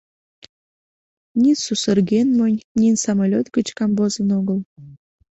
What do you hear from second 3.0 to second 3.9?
самолёт гыч